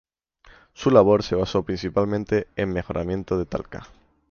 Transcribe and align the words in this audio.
Su 0.73 0.89
labor 0.89 1.21
se 1.21 1.35
basó 1.35 1.61
principalmente 1.61 2.47
en 2.55 2.73
mejoramiento 2.73 3.37
de 3.37 3.45
Talca. 3.45 3.85